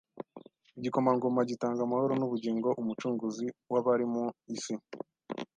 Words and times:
Igikomangoma 0.77 1.41
gitanga 1.49 1.79
amahoro 1.83 2.13
n'ubugingo, 2.17 2.67
Umucunguzi 2.81 3.45
w'abari 3.71 4.05
mu 4.13 4.23
isi. 4.55 4.73